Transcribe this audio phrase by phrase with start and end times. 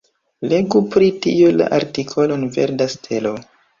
[0.53, 3.35] Legu pri tio la artikolon Verda stelo.